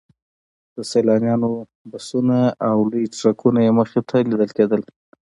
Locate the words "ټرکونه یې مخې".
3.17-4.01